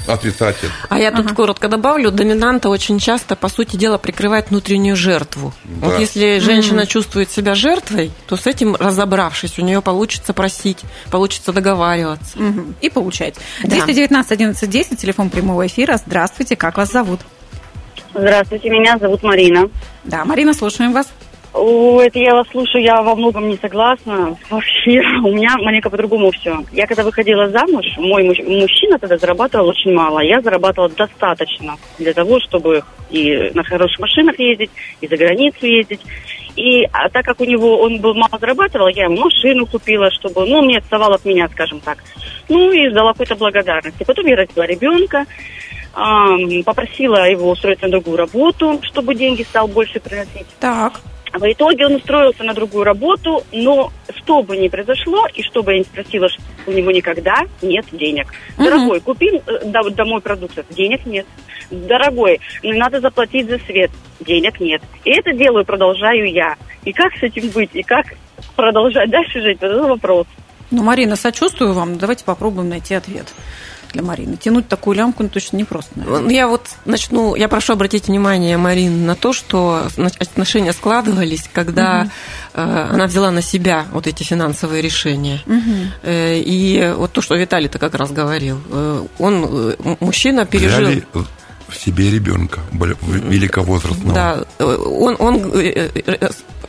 [0.06, 0.68] отрицатель.
[0.88, 1.34] А я тут ага.
[1.34, 5.52] коротко добавлю, доминанта очень часто, по сути дела, прикрывает внутреннюю жертву.
[5.64, 5.88] Да.
[5.88, 10.78] Вот если женщина mm чувствует себя жертвой, то с этим разобравшись, у нее получится просить,
[11.10, 12.38] получится договариваться.
[12.38, 12.74] Угу.
[12.80, 13.34] И получать.
[13.62, 13.76] Да.
[13.76, 15.96] 219 11 10, телефон прямого эфира.
[15.98, 17.20] Здравствуйте, как вас зовут?
[18.14, 19.68] Здравствуйте, меня зовут Марина.
[20.04, 21.08] Да, Марина, слушаем вас.
[21.56, 24.36] О, это я вас слушаю, я во многом не согласна.
[24.50, 26.58] Вообще, у меня маленько по-другому все.
[26.72, 30.20] Я когда выходила замуж, мой мужчина тогда зарабатывал очень мало.
[30.20, 36.00] Я зарабатывала достаточно для того, чтобы и на хороших машинах ездить, и за границу ездить.
[36.56, 40.46] И а так как у него он был мало зарабатывал, я ему машину купила, чтобы,
[40.46, 41.98] ну, он не отставал от меня, скажем так.
[42.48, 44.04] Ну, и ждала какой-то благодарности.
[44.04, 45.24] Потом я родила ребенка,
[46.64, 50.46] попросила его устроить на другую работу, чтобы деньги стал больше приносить.
[50.60, 51.00] Так.
[51.38, 55.72] В итоге он устроился на другую работу, но что бы ни произошло, и что бы
[55.72, 56.28] я ни спросила,
[56.66, 58.26] у него никогда нет денег.
[58.56, 58.64] Угу.
[58.64, 61.26] Дорогой, купи э, домой продуктов, денег нет.
[61.70, 64.82] Дорогой, надо заплатить за свет, денег нет.
[65.04, 66.54] И это делаю, продолжаю я.
[66.84, 68.06] И как с этим быть, и как
[68.54, 70.26] продолжать дальше жить, это вопрос.
[70.70, 73.34] Ну, Марина, сочувствую вам, давайте попробуем найти ответ
[73.96, 74.36] для Марины.
[74.36, 75.90] Тянуть такую лямку ну, точно непросто.
[75.96, 76.30] Наверное.
[76.30, 82.08] Я вот начну, я прошу обратить внимание, Марин, на то, что отношения складывались, когда
[82.52, 82.60] угу.
[82.60, 85.40] она взяла на себя вот эти финансовые решения.
[85.46, 86.06] Угу.
[86.06, 90.86] И вот то, что Виталий-то как раз говорил, э, он, мужчина пережил...
[90.88, 91.06] Взяли
[91.68, 94.14] в себе ребенка великовозрастного.
[94.14, 95.52] Да, он, он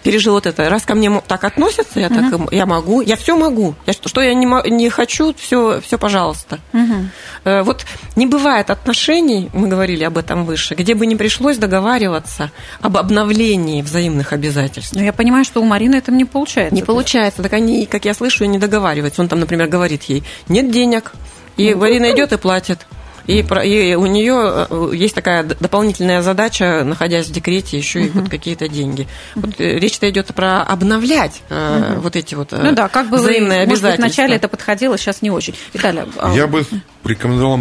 [0.03, 0.69] пережил вот это.
[0.69, 3.75] Раз ко мне так относятся, я так я могу, я все могу.
[3.85, 6.59] Я, что, я не, не хочу, все, все пожалуйста.
[6.73, 7.63] Uh-huh.
[7.63, 12.97] Вот не бывает отношений, мы говорили об этом выше, где бы не пришлось договариваться об
[12.97, 14.93] обновлении взаимных обязательств.
[14.93, 16.75] Но я понимаю, что у Марины это не получается.
[16.75, 17.43] Не получается.
[17.43, 19.21] Так они, как я слышу, не договариваются.
[19.21, 21.11] Он там, например, говорит ей, нет денег.
[21.57, 22.85] И ну, Марина идет и платит.
[23.27, 28.29] И, и у нее э, есть такая дополнительная задача, находясь в декрете, еще и вот
[28.29, 29.07] какие-то деньги.
[29.35, 32.01] Вот э, речь-то идет про обновлять угу.
[32.01, 33.87] вот эти вот ну, да, как бы взаимные вы, обязательства.
[33.87, 35.55] Может быть, вначале это подходило, сейчас не очень.
[35.73, 36.65] Виталий, а Я бы
[37.03, 37.59] рекомендовал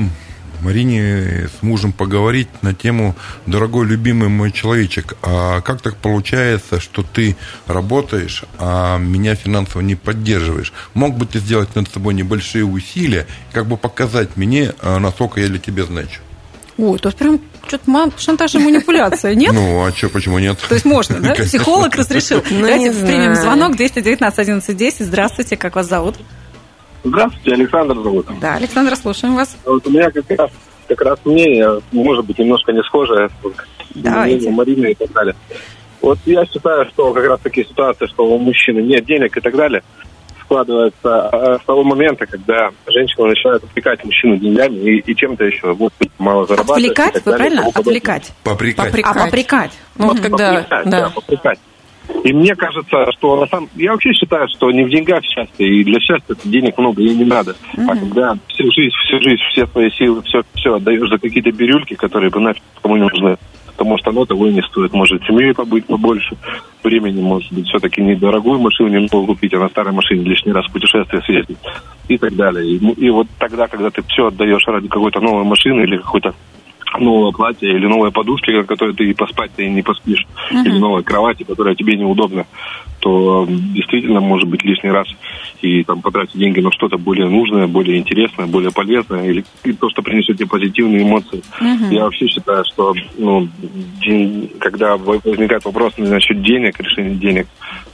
[0.62, 3.14] Марине с мужем поговорить на тему
[3.47, 9.95] «Дорогой, любимый мой человечек, а как так получается, что ты работаешь, а меня финансово не
[9.95, 10.73] поддерживаешь?
[10.95, 15.49] Мог бы ты сделать над собой небольшие усилия, как бы показать мне, а, насколько я
[15.49, 16.21] для тебя значу?»
[16.79, 19.53] Ой, то прям что-то шантаж и манипуляция, нет?
[19.53, 20.59] Ну, а что, почему нет?
[20.69, 21.35] То есть можно, да?
[21.45, 22.42] Психолог разрешил.
[22.51, 25.07] Ну, Давайте примем звонок 219 11 10.
[25.07, 26.16] Здравствуйте, как вас зовут?
[27.07, 28.27] Здравствуйте, Александр зовут.
[28.40, 29.57] Да, Александр, слушаем вас.
[29.64, 30.51] Вот у меня как раз,
[30.88, 33.29] как раз мнение, может быть, немножко не схожее
[33.95, 34.51] Давайте.
[34.51, 35.35] Марины и так далее.
[36.03, 39.55] Вот я считаю, что как раз такие ситуации, что у мужчины нет денег и так
[39.55, 39.83] далее,
[40.42, 45.75] складывается а, с того момента, когда женщина начинает отвлекать мужчину деньгами и, и чем-то еще,
[45.75, 46.90] вот, мало зарабатывать.
[46.92, 47.66] Отвлекать, вы правильно?
[47.75, 48.33] Отвлекать.
[48.45, 48.87] Попрекать.
[48.87, 49.16] попрекать.
[49.16, 49.73] А, попрекать.
[49.97, 50.55] Ну, вот когда...
[50.55, 51.01] Попрекать, да.
[51.01, 51.59] да, попрекать.
[52.25, 53.69] И мне кажется, что на самом...
[53.77, 57.25] я вообще считаю, что не в деньгах счастье, и для счастья денег много и не
[57.25, 57.53] надо.
[57.77, 57.87] Mm-hmm.
[57.88, 61.95] А когда всю жизнь, всю жизнь, все свои силы, все, все отдаешь за какие-то бирюльки,
[61.95, 64.92] которые бы нафиг кому не нужны, потому что оно того и не стоит.
[64.92, 66.37] Может, семьей побыть побольше,
[66.83, 70.53] времени, может быть, все-таки не дорогую машину не могу купить, а на старой машине лишний
[70.53, 71.59] раз путешествие съездить
[72.09, 72.66] и так далее.
[72.66, 76.35] И, и вот тогда, когда ты все отдаешь ради какой-то новой машины или какой-то
[77.00, 80.64] новое платье или новые подушки, на которые ты и поспать ты не поспишь, uh-huh.
[80.64, 82.46] или новой кровати, которая тебе неудобна,
[83.00, 85.06] то действительно может быть лишний раз
[85.62, 89.44] и там потратить деньги на что-то более нужное, более интересное, более полезное, или
[89.80, 91.42] то, что принесет тебе позитивные эмоции.
[91.61, 91.94] Uh-huh.
[91.94, 93.48] Я вообще считаю, что ну,
[94.00, 97.46] день, когда возникает вопрос насчет денег, решения денег,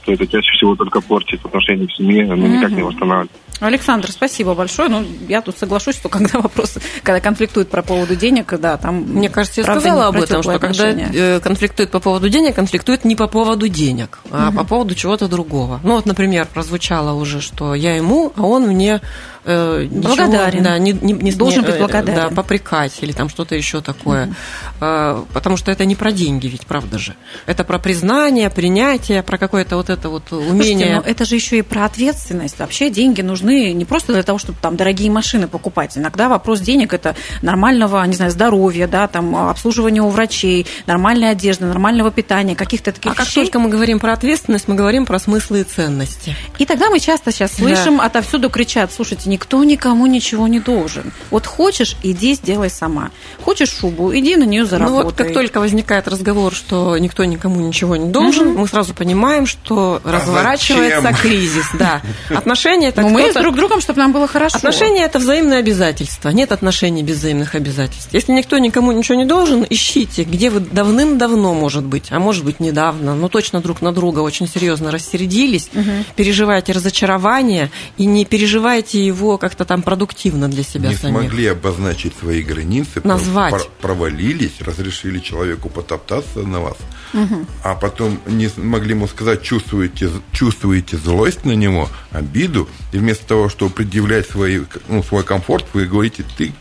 [0.05, 2.57] то это чаще всего только портит отношения в семье, но uh-huh.
[2.57, 3.31] никак не восстанавливает.
[3.63, 4.89] Александр, спасибо большое.
[4.89, 9.01] Ну, я тут соглашусь, что когда вопрос, когда конфликтуют по поводу денег, да, там...
[9.01, 11.05] Мне кажется, я сказала об этом, что отношения.
[11.05, 14.57] когда э, конфликтует по поводу денег, конфликтует не по поводу денег, а угу.
[14.57, 15.79] по поводу чего-то другого.
[15.83, 19.01] Ну, вот, например, прозвучало уже, что я ему, а он мне
[19.45, 20.59] э, благодарен.
[20.59, 22.29] Ничего, да, не, не, не должен быть благодарен.
[22.29, 24.25] Да, попрекать или там что-то еще такое.
[24.25, 24.35] Угу.
[24.81, 27.15] Э, потому что это не про деньги, ведь правда же.
[27.45, 30.53] Это про признание, принятие, про какое-то вот это вот умение.
[30.53, 32.59] Слушайте, но это же еще и про ответственность.
[32.59, 35.97] Вообще деньги нужны не просто для того, чтобы там дорогие машины покупать.
[35.97, 41.65] Иногда вопрос денег это нормального, не знаю, здоровья, да, там обслуживания у врачей, нормальной одежды,
[41.65, 43.25] нормального питания, каких-то таких а вещей.
[43.25, 46.35] как только мы говорим про ответственность, мы говорим про смыслы и ценности.
[46.57, 48.05] И тогда мы часто сейчас слышим, да.
[48.05, 51.11] отовсюду кричат, слушайте, никто никому ничего не должен.
[51.31, 53.09] Вот хочешь, иди сделай сама.
[53.41, 54.97] Хочешь шубу, иди на нее заработай.
[54.97, 58.59] Ну вот как только возникает разговор, что никто никому ничего не должен, угу.
[58.59, 61.17] мы сразу понимаем, что а разворачивается зачем?
[61.17, 61.65] кризис.
[61.79, 62.01] Да.
[62.29, 64.57] Отношения это ну, мы с друг другом, чтобы нам было хорошо.
[64.57, 66.29] Отношения это взаимные обязательства.
[66.29, 68.09] Нет отношений без взаимных обязательств.
[68.13, 72.59] Если никто никому ничего не должен, ищите, где вы давным-давно, может быть, а может быть
[72.59, 75.89] недавно, но точно друг на друга очень серьезно рассердились, угу.
[76.15, 81.21] переживаете разочарование и не переживаете его как-то как-то там продуктивно для себя не самих.
[81.21, 86.77] смогли обозначить свои границы, назвать, провалились, разрешили человеку потоптаться на вас,
[87.13, 87.45] угу.
[87.63, 93.49] а потом не могли ему сказать, чувствуете, чувствуете злость на него, обиду, и вместо того,
[93.49, 96.53] чтобы предъявлять свои, ну, свой комфорт, вы говорите, ты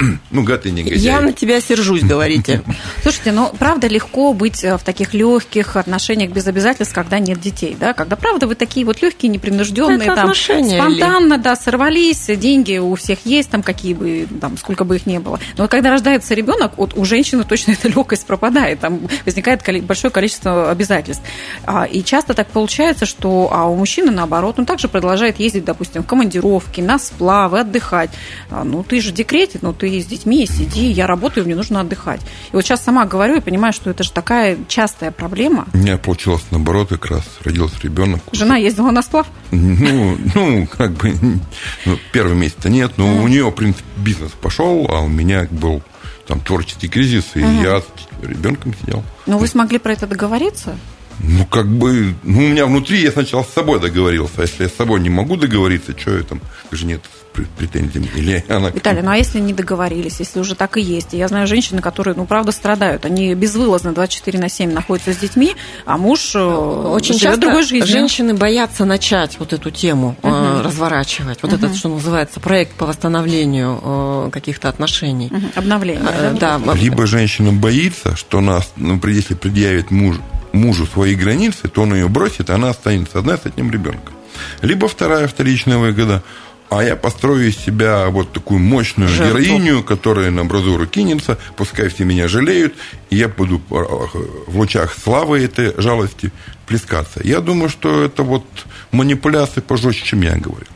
[0.30, 0.98] ну, гад и негодяй.
[0.98, 2.62] Я на тебя сержусь, говорите.
[3.02, 7.76] Слушайте, ну, правда, легко быть э, в таких легких отношениях без обязательств, когда нет детей,
[7.78, 7.92] да?
[7.92, 13.50] Когда, правда, вы такие вот легкие, непринужденные, там, спонтанно, да, сорвались, деньги у всех есть,
[13.50, 15.38] там, какие бы, там, сколько бы их ни было.
[15.56, 20.70] Но когда рождается ребенок, вот у женщины точно эта легкость пропадает, там возникает большое количество
[20.70, 21.22] обязательств.
[21.64, 26.02] А, и часто так получается, что а у мужчины, наоборот, он также продолжает ездить, допустим,
[26.02, 28.10] в командировки, на сплавы, отдыхать.
[28.50, 31.80] А, ну, ты же в декрете, ну, ты с детьми, сиди, я работаю, мне нужно
[31.80, 32.20] отдыхать.
[32.52, 35.66] И вот сейчас сама говорю и понимаю, что это же такая частая проблема.
[35.72, 38.20] У меня получилось наоборот, как раз родился ребенок.
[38.32, 39.26] Жена ездила на сплав?
[39.50, 41.14] Ну, ну как бы,
[41.84, 43.24] ну, первый месяц-то нет, но mm.
[43.24, 45.82] у нее, в принципе, бизнес пошел, а у меня был
[46.26, 47.62] там творческий кризис, и mm.
[47.62, 47.84] я с
[48.22, 49.02] ребенком сидел.
[49.26, 50.76] Ну, вы смогли про это договориться?
[51.22, 54.34] Ну, как бы, ну, у меня внутри я сначала с собой договорился.
[54.38, 57.00] А если я с собой не могу договориться, что я там к жене
[57.32, 58.06] претензиям?
[58.16, 58.70] Или она...
[58.70, 61.12] Виталий, ну а если не договорились, если уже так и есть?
[61.12, 63.04] Я знаю женщины, которые, ну, правда, страдают.
[63.04, 65.54] Они безвылазно 24 на 7 находятся с детьми,
[65.84, 67.86] а муж э, очень часто другой жизнью.
[67.86, 71.38] женщины боятся начать вот эту тему uh разворачивать.
[71.42, 75.28] Вот uh этот, что называется, проект по восстановлению э, каких-то отношений.
[75.28, 76.34] uh Обновление.
[76.38, 76.58] Да?
[76.58, 76.74] да.
[76.74, 80.16] Либо женщина боится, что нас, ну, если предъявит муж
[80.52, 84.14] мужу свои границы, то он ее бросит, и она останется одна с одним ребенком.
[84.62, 86.22] Либо вторая вторичная выгода–
[86.70, 89.40] а я построю из себя вот такую мощную Жертву.
[89.40, 92.74] героиню, которая на амбразуру кинется, пускай все меня жалеют,
[93.10, 96.32] и я буду в лучах славы этой жалости
[96.66, 97.20] плескаться.
[97.24, 98.44] Я думаю, что это вот
[98.92, 100.66] манипуляции пожестче, чем я говорю.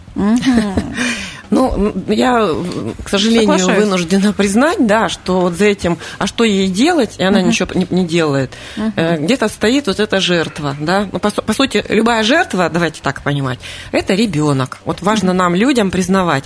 [1.50, 2.48] Ну, я,
[3.02, 7.40] к сожалению, вынуждена признать, да, что вот за этим, а что ей делать, и она
[7.40, 7.46] uh-huh.
[7.46, 8.52] ничего не, не делает.
[8.76, 9.18] Uh-huh.
[9.22, 11.08] Где-то стоит вот эта жертва, да.
[11.12, 13.58] Ну, по, по сути, любая жертва, давайте так понимать,
[13.92, 14.78] это ребенок.
[14.84, 15.34] Вот важно uh-huh.
[15.34, 16.44] нам, людям, признавать,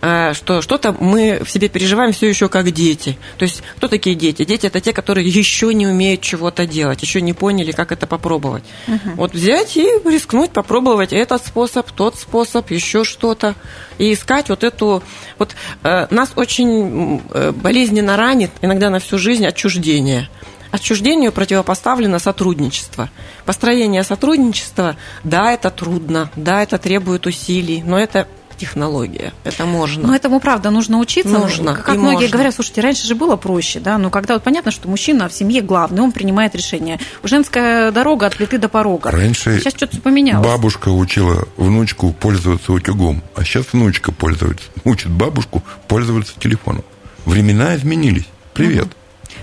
[0.00, 3.18] э, что что-то мы в себе переживаем все еще как дети.
[3.38, 4.44] То есть, кто такие дети?
[4.44, 8.64] Дети это те, которые еще не умеют чего-то делать, еще не поняли, как это попробовать.
[8.86, 9.14] Uh-huh.
[9.16, 13.54] Вот взять и рискнуть, попробовать этот способ, тот способ, еще что-то,
[13.98, 15.02] и искать вот эту...
[15.38, 20.28] Вот э, нас очень э, болезненно ранит, иногда на всю жизнь, отчуждение.
[20.70, 23.08] Отчуждению противопоставлено сотрудничество.
[23.44, 29.32] Построение сотрудничества, да, это трудно, да, это требует усилий, но это технология.
[29.44, 30.08] Это можно.
[30.08, 31.30] Но этому, правда, нужно учиться.
[31.30, 31.74] Нужно.
[31.74, 32.28] Как и многие можно.
[32.28, 35.62] говорят, слушайте, раньше же было проще, да, но когда вот понятно, что мужчина в семье
[35.62, 36.98] главный, он принимает решение.
[37.22, 39.10] Женская дорога от плиты до порога.
[39.10, 40.46] Раньше сейчас что-то поменялось.
[40.46, 46.84] Бабушка учила внучку пользоваться утюгом, а сейчас внучка пользуется, учит бабушку пользоваться телефоном.
[47.24, 48.26] Времена изменились.
[48.54, 48.86] Привет.
[48.86, 48.94] Угу.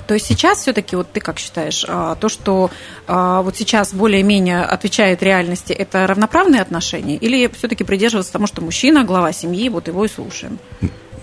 [0.07, 2.69] То есть сейчас все-таки, вот ты как считаешь, а, то, что
[3.07, 7.15] а, вот сейчас более-менее отвечает реальности, это равноправные отношения?
[7.15, 10.59] Или все-таки придерживаться тому, что мужчина, глава семьи, вот его и слушаем?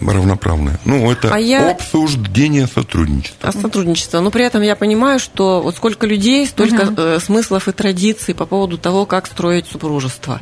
[0.00, 0.78] равноправное.
[0.84, 3.48] Ну, это А я- обсуждение сотрудничества.
[3.48, 4.20] А сотрудничество.
[4.20, 8.46] Но при этом я понимаю, что вот сколько людей, столько э, смыслов и традиций по
[8.46, 10.40] поводу того, как строить супружество.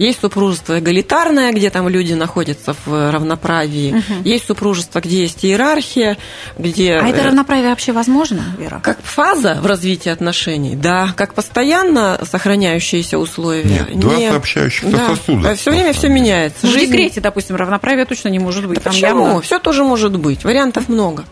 [0.00, 4.02] Есть супружество эгалитарное, где там люди находятся в равноправии.
[4.24, 6.16] Есть супружество, где есть иерархия,
[6.58, 6.94] где...
[6.94, 8.80] А это э, равноправие вообще возможно, Вера?
[8.82, 11.12] Как фаза в развитии отношений, да.
[11.16, 13.86] Как постоянно сохраняющиеся условия.
[13.90, 16.24] Нет, два сообщающихся сосуда, Все время на все самом деле.
[16.26, 16.58] меняется.
[16.62, 18.78] Ну, в Жизнь- декрете, допустим, равноправия точно не может быть.
[18.78, 19.26] Да Там почему?
[19.26, 20.44] явно- Все тоже может быть.
[20.44, 21.24] Вариантов много.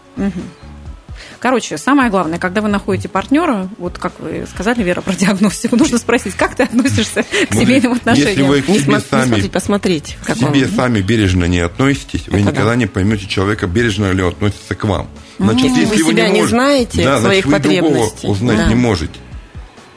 [1.40, 5.98] Короче, самое главное, когда вы находите партнера, вот как вы сказали, Вера, про диагностику, нужно
[5.98, 8.48] спросить, как ты относишься к Ну, семейным Если отношениям.
[8.48, 10.16] вы к Не, себе не сами, смотреть, посмотреть.
[10.22, 10.54] к как он.
[10.54, 12.76] себе сами бережно не относитесь, вы Это никогда да.
[12.76, 15.09] не поймете человека, бережно ли он относится к вам.
[15.38, 18.28] Значит, Если вы вы себя не можете- знаете, да, своих значит, вы другого потребностей.
[18.28, 18.68] узнать Да.
[18.68, 19.14] не можете.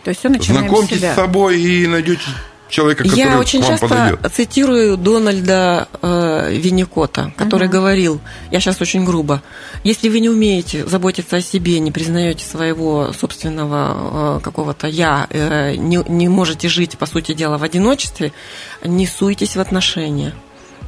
[0.03, 1.13] То есть все начинаем с Знакомьтесь себя.
[1.13, 2.21] с собой и найдете
[2.71, 4.33] человека, который Я очень к вам часто подойдет.
[4.33, 9.41] цитирую Дональда э, Винникота, который говорил, я сейчас очень грубо,
[9.83, 15.75] если вы не умеете заботиться о себе, не признаете своего собственного э, какого-то я, э,
[15.75, 18.31] не, не можете жить, по сути дела, в одиночестве,
[18.83, 20.33] не суйтесь в отношения.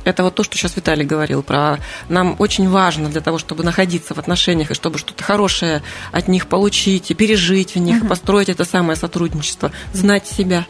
[0.03, 4.13] Это вот то, что сейчас Виталий говорил про нам очень важно для того, чтобы находиться
[4.13, 8.49] в отношениях и чтобы что-то хорошее от них получить и пережить в них, и построить
[8.49, 10.65] это самое сотрудничество, знать себя.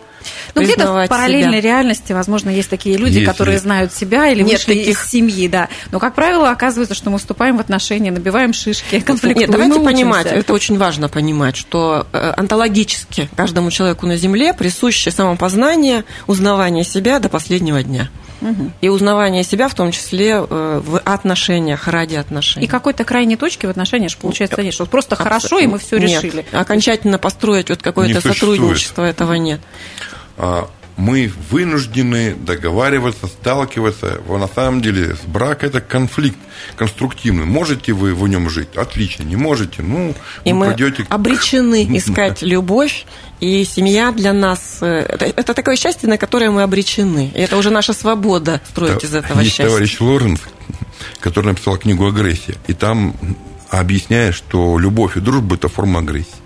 [0.56, 1.74] Ну, где-то в параллельной себя.
[1.74, 3.66] реальности, возможно, есть такие люди, Есть, которые есть.
[3.66, 4.88] знают себя или Нет вышли таких.
[5.02, 5.68] из семьи, да.
[5.92, 9.86] Но, как правило, оказывается, что мы вступаем в отношения, набиваем шишки, конфликтуем, Нет, давайте мы
[9.86, 16.86] понимать, это очень важно понимать, что э, онтологически каждому человеку на Земле присуще самопознание, узнавание
[16.86, 18.10] себя до последнего дня.
[18.82, 22.66] И узнавание себя в том числе э, в отношениях, ради отношений.
[22.66, 24.74] И какой-то крайней точки в отношениях получается нет.
[24.74, 26.46] Что просто хорошо, и мы все Нет, решили.
[26.52, 29.60] окончательно построить вот какое-то сотрудничество, этого нет.
[30.38, 34.22] А, мы вынуждены договариваться, сталкиваться.
[34.28, 36.38] Во- На самом деле, брак это конфликт
[36.76, 37.46] конструктивный.
[37.46, 38.76] Можете вы в нем жить?
[38.76, 39.24] Отлично.
[39.24, 39.82] Не можете?
[39.82, 40.14] Ну,
[40.46, 41.06] И мы пройдете...
[41.10, 43.06] обречены искать любовь,
[43.40, 45.00] и семья для нас э,
[45.36, 47.32] это, такое счастье, на которое мы обречены.
[47.36, 49.66] И это уже наша свобода строить из этого Есть счастья.
[49.68, 50.40] товарищ Лоренс,
[51.20, 52.56] который написал книгу «Агрессия».
[52.68, 53.16] И там
[53.70, 56.43] объясняет, что любовь и дружба– это форма агрессии.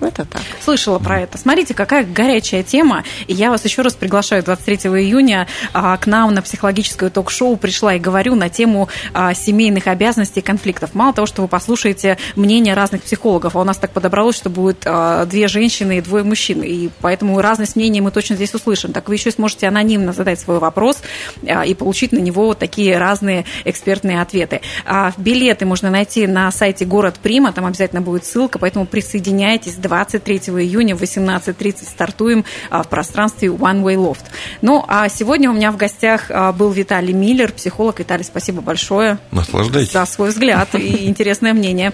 [0.00, 0.42] Это так.
[0.62, 1.38] Слышала про это.
[1.38, 3.02] Смотрите, какая горячая тема.
[3.26, 7.56] И я вас еще раз приглашаю 23 июня а, к нам на психологическое ток-шоу.
[7.56, 10.94] Пришла и говорю на тему а, семейных обязанностей и конфликтов.
[10.94, 14.82] Мало того, что вы послушаете мнение разных психологов, а у нас так подобралось, что будет
[14.84, 16.62] а, две женщины и двое мужчин.
[16.62, 18.92] И поэтому разность мнений мы точно здесь услышим.
[18.92, 21.02] Так вы еще сможете анонимно задать свой вопрос
[21.48, 24.60] а, и получить на него вот такие разные экспертные ответы.
[24.84, 30.36] А, Билеты можно найти на сайте Город Прима, там обязательно будет ссылка, поэтому присоединяйтесь 23
[30.36, 34.24] июня в 18.30 стартуем а, в пространстве One Way Loft.
[34.62, 37.98] Ну, а сегодня у меня в гостях а, был Виталий Миллер, психолог.
[37.98, 39.92] Виталий, спасибо большое Наслаждайтесь.
[39.92, 41.92] за свой взгляд и интересное мнение.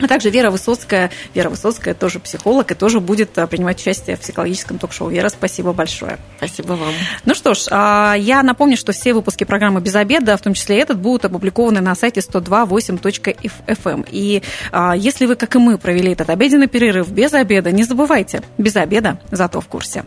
[0.00, 1.10] А также Вера Высоцкая.
[1.34, 5.08] Вера Высоцкая тоже психолог и тоже будет а, принимать участие в психологическом ток-шоу.
[5.08, 6.18] Вера, спасибо большое.
[6.38, 6.92] Спасибо вам.
[7.24, 10.80] Ну что ж, а, я напомню, что все выпуски программы «Без обеда», в том числе
[10.80, 14.08] этот, будут опубликованы на сайте 102.8.fm.
[14.10, 18.42] И а, если вы, как и мы, провели этот обеденный перерыв без обеда, не забывайте,
[18.58, 20.04] без обеда, зато в курсе.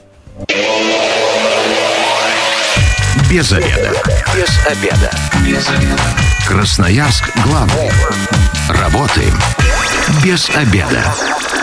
[3.30, 3.92] Без обеда.
[4.36, 5.12] Без обеда.
[5.46, 6.02] Без обеда.
[6.48, 7.92] Красноярск главный.
[8.70, 9.34] Работаем
[10.24, 11.57] без обеда.